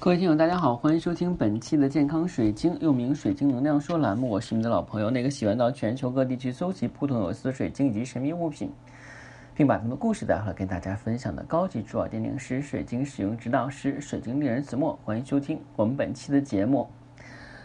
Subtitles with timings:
[0.00, 4.28] 各位听友，大家好，欢迎收听本期的健康水晶，又名水晶能量说栏目。
[4.28, 8.70] 我是你的老朋友，那个喜欢到全球各地去搜集普通有色水晶以及神秘物品，
[9.54, 14.98] 并把他们的故事带回来跟大家分享的高级珠宝鉴定师、水晶使用指导师、水晶猎人子墨。
[15.04, 16.86] 欢迎收听我们本期的节目。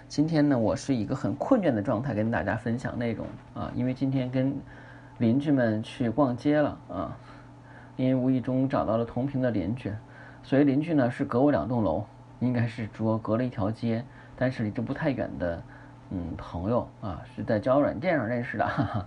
[0.07, 4.55] 今天呢，我是一个很困倦的状态，跟大家分享内容啊，因为今天跟
[5.17, 7.17] 邻居们去逛街了啊，
[7.97, 9.91] 因为无意中找到了同频的邻居，
[10.41, 12.05] 所以邻居呢是隔我两栋楼。
[12.39, 14.03] 应该是说隔了一条街，
[14.37, 15.61] 但是离这不太远的，
[16.09, 18.99] 嗯，朋友啊，是在交友软件上认识的，哈哈，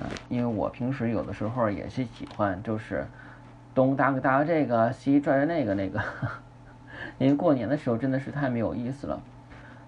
[0.00, 3.06] 啊，因为我平时有的时候也是喜欢，就是
[3.74, 6.00] 东搭个搭个这个，西拽拽那个那个，
[7.18, 9.20] 因为过年的时候真的是太没有意思了。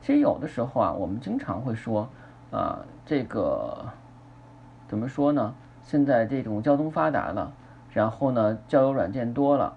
[0.00, 2.08] 其实有的时候啊，我们经常会说，
[2.50, 3.84] 啊，这个
[4.86, 5.54] 怎么说呢？
[5.82, 7.52] 现在这种交通发达了，
[7.92, 9.74] 然后呢，交友软件多了。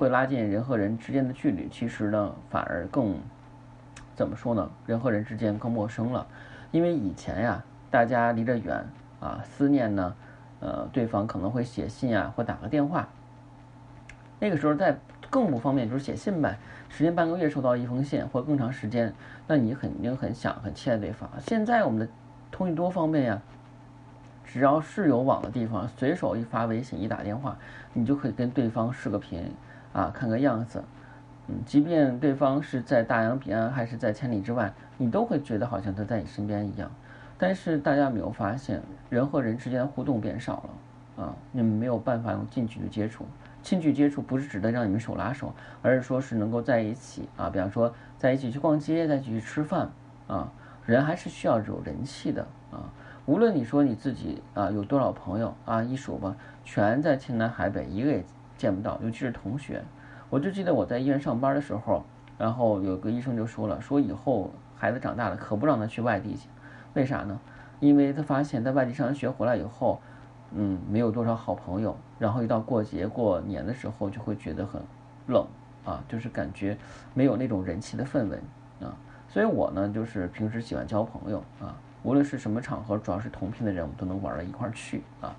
[0.00, 3.14] 会拉近人和人之间的距离，其实呢，反而更
[4.16, 4.70] 怎么说呢？
[4.86, 6.26] 人和人之间更陌生了。
[6.70, 8.82] 因为以前呀，大家离着远
[9.20, 10.16] 啊，思念呢，
[10.60, 13.06] 呃，对方可能会写信啊，或打个电话。
[14.38, 16.56] 那个时候在更不方便，就是写信呗，
[16.88, 19.12] 时间半个月收到一封信，或更长时间，
[19.46, 21.28] 那你肯定很想很期待对方。
[21.46, 22.08] 现在我们的
[22.50, 23.42] 通讯多方便呀，
[24.46, 27.58] 只要是有网的地方，随手一发微信，一打电话，
[27.92, 29.44] 你就可以跟对方视个频。
[29.92, 30.84] 啊，看个样子，
[31.48, 36.90] 嗯，即便对方是在大洋彼岸还是在千里之外，你都会觉得好像他在你身边一样。
[37.36, 40.62] 但是大家没有发现，人和人之间互动变少
[41.16, 43.24] 了啊，你们没有办法用近距离接触。
[43.62, 45.52] 近距离接触不是指的让你们手拉手，
[45.82, 49.90] 而是说是能够在一起啊，比方说在一起去逛街，在一起去吃饭
[50.28, 50.52] 啊，
[50.86, 52.92] 人还是需要有人气的啊。
[53.26, 58.24] 无论你说你自己啊有多少朋友啊，一数吧，全在天南海北，一个也。
[58.60, 59.82] 见不到，尤其是同学，
[60.28, 62.04] 我就记得我在医院上班的时候，
[62.36, 66.46] 然后有个医生就说了，说以后孩子长大了可不让他去外地去，
[66.92, 67.40] 为啥呢？
[67.80, 69.98] 因为他发现，在外地上完学回来以后，
[70.52, 74.82] 嗯，没有多少好朋友，然后一到过节过年的时候就会觉得很
[75.28, 75.46] 冷
[75.86, 76.76] 啊，就是感觉
[77.14, 78.38] 没有那种人气的氛围
[78.78, 78.94] 啊。
[79.26, 85.34] 所以我呢，就是平时喜欢交朋友啊，无论是什么场合，主要是同频的人，我们都能玩到一块去啊。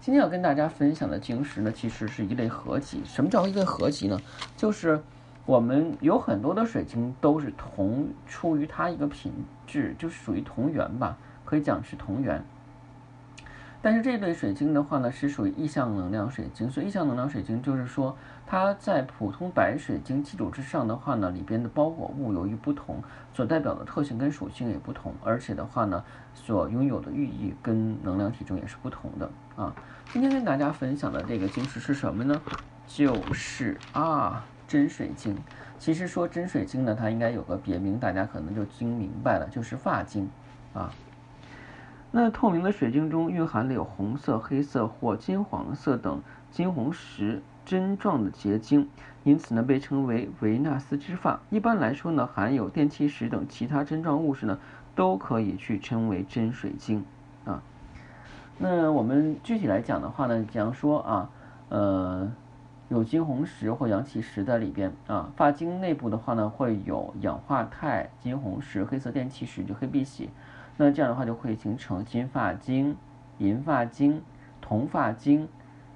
[0.00, 3.00] 今天要跟大家分享的晶石呢，其实是一类合集。
[3.04, 4.16] 什么叫一类合集呢？
[4.56, 5.02] 就是
[5.44, 9.32] 我们有很多的水晶都是同出于它一个品
[9.66, 12.44] 质，就是属于同源吧，可以讲是同源。
[13.82, 16.68] 但是这对水晶的话呢，是属于异相能量水晶。
[16.68, 18.16] 所以异相能量水晶就是说，
[18.46, 26.02] 它在普通白水晶基础之上的话呢，里边的包裹物由于不同，所代表的特性跟属性也不同，而且的话呢，
[26.34, 29.74] 所拥有的寓意跟能量体重也是不同的啊。
[30.12, 32.40] 今天跟大家分享的这个晶石是什么呢？
[32.86, 35.36] 就是啊，真水晶。
[35.78, 40.28] 其实说真水晶呢，它应该有个别名，大家可能就听明白了，就是发晶
[40.72, 40.90] 啊。
[42.18, 48.88] 那透明的水晶中蕴含了有红色、黑色或金黄色等金红石针状的结晶，
[49.22, 51.38] 因此呢被称为维纳斯之发。
[51.50, 54.58] 一般来说呢，含有电气石等其他针状物质呢，
[54.94, 57.04] 都可以去称为真水晶
[57.44, 57.62] 啊。
[58.56, 61.30] 那我们具体来讲的话呢，比方说啊，
[61.68, 62.32] 呃，
[62.88, 70.30] 有金红石或阳气石在里边啊，发晶内部的话呢，会有氧化钛、金红石、黑色电气石就黑碧玺。
[70.76, 72.96] 那这样的话就会形成金发晶、
[73.38, 74.22] 银发晶、
[74.60, 75.48] 铜发晶，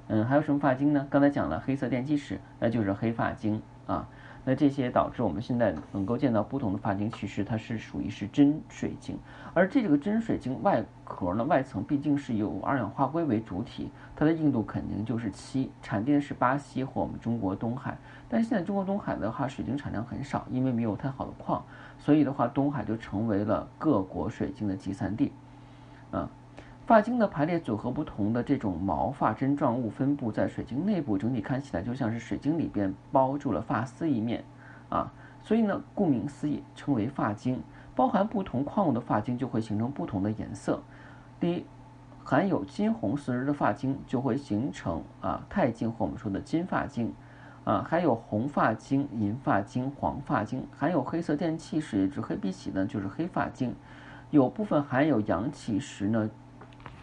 [0.08, 1.06] 嗯，还有什么发晶呢？
[1.10, 4.08] 刚才讲了黑色电气石，那就是黑发晶啊。
[4.44, 9.18] 那这些导致我们现在能够见到不同的发晶，其实它是属于是真水晶。
[9.52, 17.98] 而这个真水晶外壳呢，外层毕竟是由二氧化硅为主体，它的硬度肯定就是七，产地是巴西或我们中国东海。
[18.28, 21.62] 但是现在中国东海的话，水晶产量很少，因为没有太好的矿，
[21.98, 25.32] 所以的话，东海就成为了各国水晶的集散地。
[26.12, 26.28] 啊，
[26.90, 34.42] 发晶的排列组合不同的这种毛发针状物分布在水晶内部，整体看起来就像是水晶里边包住了发丝一面。
[34.88, 37.62] 啊，所以呢，顾名思义，称为发晶。
[37.94, 40.82] 包含不同矿物的发晶就会形成不同的颜色。
[41.38, 41.64] 第一，
[42.24, 47.14] 含有金红石的发晶就会形成啊钛晶或我们说的金发晶。
[47.62, 53.76] 啊，还有红发晶、银发晶、黄发晶，含有黑色电气石，也就是黑碧玺呢，就是黑发晶。
[54.30, 56.28] 有部分含有阳气石呢，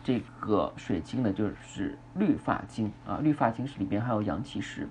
[0.08, 4.88] 这个水晶呢就是绿发晶啊，绿发晶石里边还有阳气石。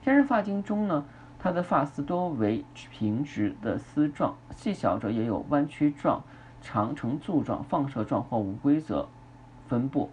[0.00, 1.04] 天然发晶中呢，
[1.38, 6.22] 它的发丝多为平直的丝状，细小者也有弯曲状、
[6.62, 9.06] 长呈柱状、放射状或无规则
[9.68, 10.08] 分布。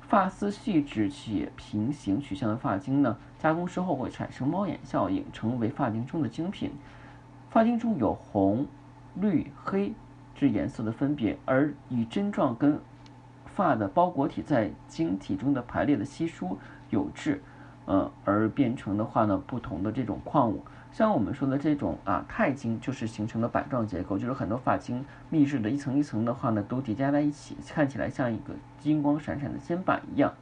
[0.00, 3.18] 发丝细直且平行取向的发晶呢？
[3.38, 6.72] 加工之后会产生猫眼效应，成为发晶中的精品。
[7.50, 8.66] 发晶中有红、
[9.16, 9.92] 绿、黑
[10.34, 12.80] 之颜色的分别，而以针状跟
[13.56, 16.58] 发的包裹体在晶体中的排列的稀疏
[16.90, 17.42] 有致，
[17.86, 20.62] 呃，而变成的话呢，不同的这种矿物。
[20.92, 30.34] 像我们说的这种啊，钛晶就是形成的板状结构，就是很多发晶密制的一层一层的话呢，都叠加在一起，看起来像一个金光闪闪的肩膀一样。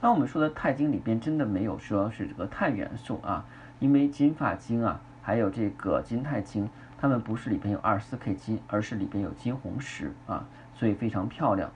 [0.00, 3.46] 那我们说的钛晶里边真的没有说是这个碳元素啊，
[3.78, 6.68] 因为金发晶啊，还有这个金钛晶，
[6.98, 10.44] 它们不是里边有二十四 K 金，而是里边有金红石啊，
[10.74, 11.70] 所以非常漂亮。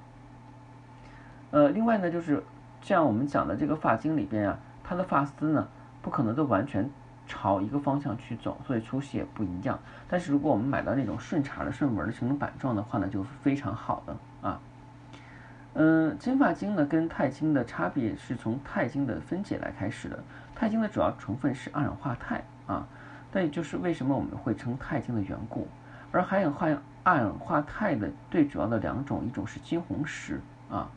[1.51, 2.43] 呃，另外呢，就是
[2.83, 5.69] 像我们讲的这个发晶里边啊，它的发丝呢，
[6.03, 6.89] 不可能都完全。
[7.29, 9.77] 朝一个方向去走，所以粗细也不一样。
[10.09, 14.17] 但是如果我们买到那种顺茬的、顺纹的、成板状的话呢，就是非常好的
[14.49, 14.61] 啊。
[15.75, 20.23] 嗯，金发晶呢跟钛晶的差别是从钛晶的分解来开始的。
[20.55, 22.87] 钛晶的主要成分是二氧化钛啊，
[23.33, 25.67] 这也就是为什么我们会称钛晶的缘故。
[26.13, 26.69] 而含有化
[27.03, 30.41] 二氧化钛的最主要的两种，一种是金红石
[30.71, 30.89] 啊，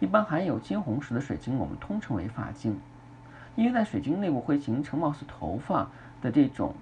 [0.00, 2.78] 一般含有金红石的水晶我们通称为发晶。
[3.54, 5.88] 因为在水晶内部会形成貌似头发
[6.20, 6.74] 的这种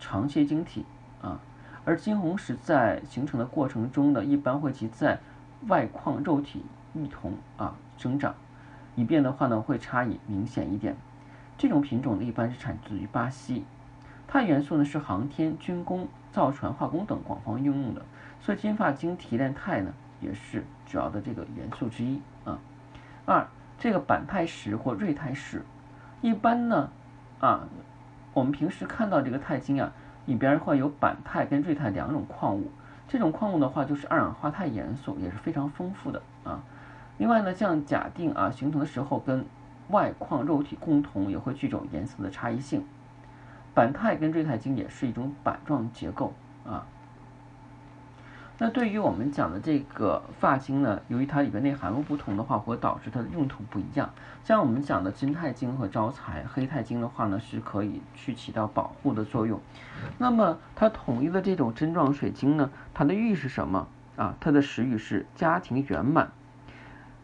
[0.00, 0.84] 长切晶体
[1.22, 1.40] 啊，
[1.84, 5.20] 而金红石在形成的过程中呢，一般会及在
[5.68, 6.64] 外框肉体
[6.94, 8.34] 一同啊生长，
[8.96, 10.96] 以便的话呢会差异明显一点。
[11.56, 13.64] 这种品种呢一般是产自于巴西。
[14.26, 18.02] 钛元素呢是航天、军工、造船、化工等广泛应用的，
[18.40, 22.20] 所以金发晶提炼钛呢也是主要的这个元素之一。
[23.28, 23.46] 二，
[23.78, 25.62] 这个板钛石或锐钛石。
[26.22, 26.88] 一般呢，
[27.40, 27.68] 啊，
[28.32, 29.92] 我们平时看到这个钛晶啊，
[30.24, 32.70] 里边会有板钛跟锐钛两种矿物。
[33.06, 36.62] 这种矿物的话，就是二氧化钛元素，也是非常丰富的啊。
[37.18, 39.44] 另外呢，像假定啊形成的时候，跟
[39.90, 42.82] 外矿肉体共同也会具有颜色的差异性。
[43.74, 46.32] 板钛跟锐钛晶也是一种板状结构
[46.66, 46.86] 啊。
[48.60, 54.10] 那对于我们讲的这个发晶呢，由于它里边内含物不同的话，会导致它的用途不一样。
[54.42, 59.60] 像我们讲的金太晶和招财，黑太晶的话呢，是可以去起到保护的作用。
[60.18, 64.34] 那么它统一的这种针状水晶呢，它的寓意是什么啊？
[64.40, 66.32] 它的实语是家庭圆满，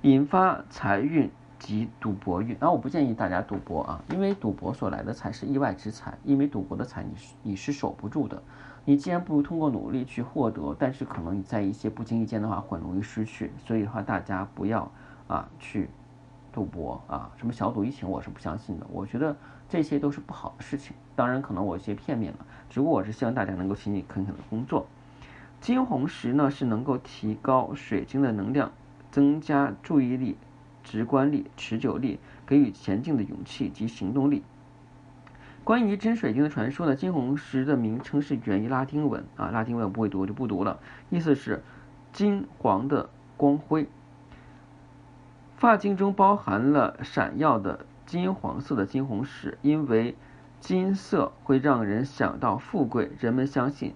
[0.02, 2.56] 引发财运及赌博运。
[2.60, 8.42] 那我不建议大家赌博啊，因为赌博所来的财是意外之财，因为赌博的财你是你是守不住的。
[8.84, 13.50] 你既然不如通过努力去获得，但是可能你在一些不经意间的话，很容易失去。
[13.64, 14.90] 所以的话，大家不要
[15.26, 15.88] 啊去
[16.52, 18.86] 赌博啊，什么小赌怡情，我是不相信的。
[18.92, 19.34] 我觉得
[19.70, 20.94] 这些都是不好的事情。
[21.16, 24.86] 当然，可能我有些片面了，只不过我是希望大家能够勤勤恳恳的工作。
[25.62, 28.70] 金红石呢是能够提高水晶的能量，
[29.10, 30.36] 增加注意力、
[30.84, 34.44] 直观力、持久力，给予前进的勇气及行动力。
[35.64, 40.78] 关于真水晶的传说呢，金红石的名称是源于拉丁文啊，拉丁文我不会读，我就不读了。
[41.08, 41.64] 意思是
[42.12, 43.08] 金黄的
[43.38, 43.88] 光辉。
[45.56, 50.14] 发晶中包含了闪耀的金黄色的金红石，因为
[50.60, 53.94] 金色会让人想到富贵，人们相信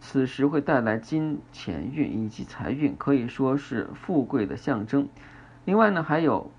[0.00, 5.08] 此时会带来金钱运以及财运，可以说是富贵的象征。
[5.64, 6.50] 另外呢，还有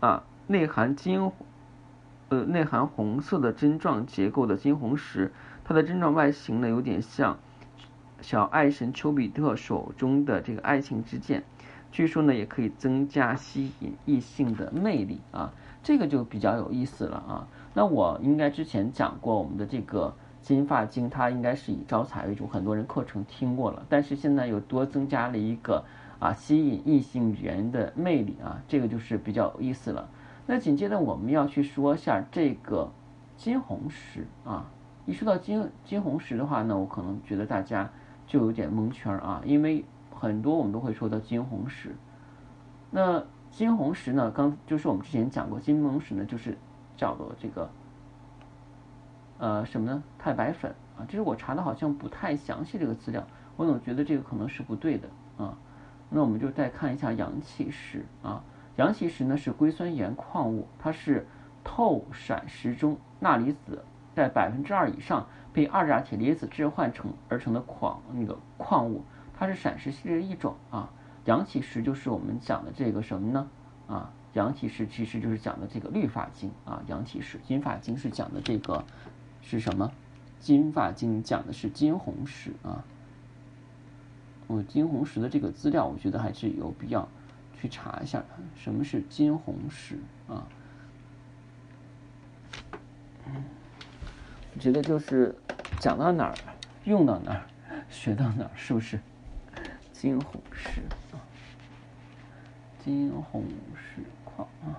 [0.00, 1.30] 啊，内含金。
[2.28, 5.32] 呃，内含红色的针状结构的金红石，
[5.64, 7.36] 它的针状外形呢，有点像
[8.20, 11.42] 小爱神丘比特手中的这个爱情之剑。
[11.90, 15.52] 据说呢，也可以增加吸引异性的魅力啊，
[15.82, 17.48] 这个就比较有意思了啊。
[17.74, 23.84] 那我应该之前讲过，我们的这个金发晶，它应该是以招财为主，很多人课程听过了。
[23.88, 25.84] 但是现在又多增加了一个
[26.20, 30.08] 啊，吸引异性缘的魅力啊，这个就是比较有意思了。
[30.46, 32.92] 那紧接着我们要去说一下这个
[33.36, 34.70] 金红石啊，
[35.06, 37.90] 一说到金金红石的话呢，我可能觉得大家
[38.26, 39.84] 就有点蒙圈啊，因为
[40.14, 41.96] 很多我们都会说到金红石。
[42.90, 46.58] 那金红石呢，刚就是我们之前讲过，金红石呢就是
[46.96, 47.70] 叫做这个
[49.38, 50.02] 呃什么呢？
[50.18, 55.08] 太白粉啊，这是我查的好像不太详细这个资料，我总觉得这个可能是不对的
[55.38, 55.56] 啊。
[56.10, 58.44] 那我们就再看一下阳气石啊。
[58.76, 61.26] 阳气石呢是硅酸盐矿物，它是
[61.64, 69.04] 透闪石中钠离子在百分之二以上被二价铁离子置换成而成的矿那个矿物，
[69.38, 70.90] 它是闪石系列的一种啊。
[71.26, 73.48] 阳气石就是我们讲的这个什么呢？
[73.86, 76.82] 啊，阳气石其实就是讲的这个绿发晶啊。
[76.86, 78.82] 阳气石金发晶是讲的这个
[79.42, 79.92] 是什么？
[80.38, 82.82] 金发晶讲的是金红石啊。
[84.50, 87.08] 我金红石的这个资料，我觉得还是有必要
[87.56, 88.20] 去查一下
[88.56, 90.44] 什么是金红石啊。
[94.52, 95.32] 我觉得就是
[95.78, 96.34] 讲到哪儿，
[96.82, 97.46] 用到哪儿，
[97.88, 98.98] 学到哪儿，是不是？
[99.92, 100.80] 金红石
[101.12, 101.22] 啊，
[102.84, 103.44] 金红
[103.76, 104.74] 石矿啊。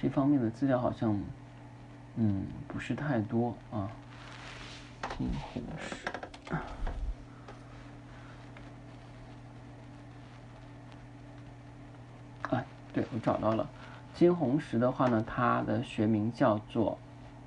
[0.00, 1.20] 这方面的资料好像
[2.14, 3.90] 嗯不是太多啊，
[5.16, 5.96] 金红石。
[12.50, 13.68] 哎，对我找到了。
[14.14, 16.96] 金红石的话呢，它的学名叫做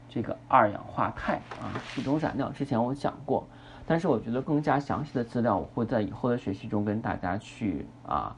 [0.10, 2.52] 这个二氧化钛啊，是种染料。
[2.52, 3.48] 之前我讲过，
[3.88, 8.36] 但是我觉得更加详细的资料，我会在以后的学习中跟大家去啊，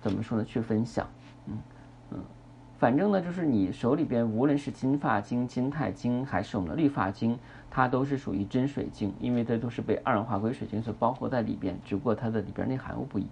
[0.00, 0.44] 怎么说呢？
[0.44, 1.08] 去分享。
[1.46, 1.58] 嗯
[2.10, 2.24] 嗯，
[2.80, 7.38] 反正呢，就是你手里边无论是金发晶、金钛晶，还是我们的绿发晶，
[7.70, 13.26] 它都是属于真水晶，因为它都是被二氧化硅水晶所包括在里边，只不过它的里边内含物不一。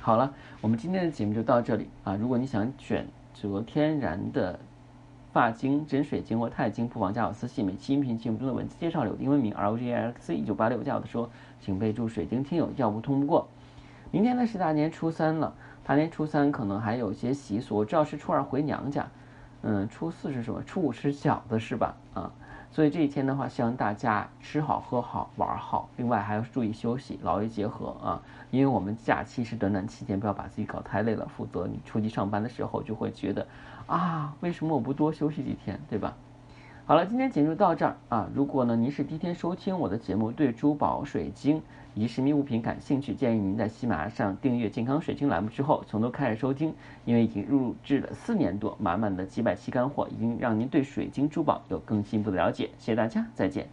[0.00, 2.16] 好了，我们今天的节目就到这里啊。
[2.16, 4.58] 如果你想选，择天然的
[5.32, 7.64] 发晶、真水晶或钛晶，不妨加我私信。
[7.64, 11.30] 每期音频节目中的文字介绍有英文名 R O G A X 一九八六，加我的时候
[11.60, 13.46] 请备注“水晶听友”，要不通不过。
[14.10, 15.54] 明天呢是大年初三了，
[15.86, 19.06] 大年初三可能还有些习俗，我知道是初二回娘家，
[19.62, 20.60] 嗯，初四是什么？
[20.64, 21.94] 初五吃饺子是吧？
[22.12, 22.32] 啊。
[22.72, 28.20] 所以这一天的话，希望大家吃好喝好玩好，另外还要注意休息，劳逸结合啊！
[28.50, 33.46] 因为我们假期是短短期间，不要把自己搞太累了，否则你出去上班的时候就会觉得，
[33.86, 36.12] 啊，为什么我不多休息几天，对吧？
[36.88, 38.30] 好了，今天节目到这儿啊！
[38.32, 41.60] 如果呢您是第一天收听我的节目，对珠宝、水晶
[41.94, 46.72] 以及神秘物品感兴趣，建议您在喜马上订阅“健康水晶”栏目之后，从头开始收听，
[47.04, 52.70] 因为已经入制了四年多，满满的几百期干货，已经让您对水晶珠宝有更进一步的了解。
[52.78, 53.66] 谢谢大家，再见。